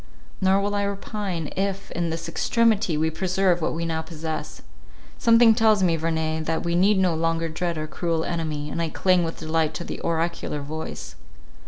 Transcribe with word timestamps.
Nor 0.41 0.61
will 0.61 0.73
I 0.73 0.81
repine 0.81 1.53
if 1.55 1.91
in 1.91 2.09
this 2.09 2.27
extremity 2.27 2.97
we 2.97 3.11
preserve 3.11 3.61
what 3.61 3.75
we 3.75 3.85
now 3.85 4.01
possess. 4.01 4.63
Something 5.19 5.53
tells 5.53 5.83
me, 5.83 5.95
Verney, 5.95 6.39
that 6.39 6.63
we 6.63 6.73
need 6.73 6.97
no 6.97 7.13
longer 7.13 7.47
dread 7.47 7.77
our 7.77 7.85
cruel 7.85 8.23
enemy, 8.25 8.71
and 8.71 8.81
I 8.81 8.89
cling 8.89 9.23
with 9.23 9.37
delight 9.37 9.75
to 9.75 9.83
the 9.83 9.99
oracular 10.01 10.63
voice. 10.63 11.15